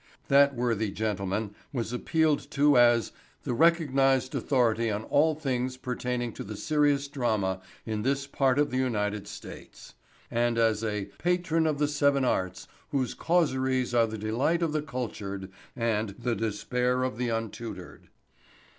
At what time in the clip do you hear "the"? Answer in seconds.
3.43-3.53, 6.43-6.57, 8.71-8.79, 11.77-11.87, 14.07-14.17, 14.71-14.81, 16.17-16.33, 17.19-17.29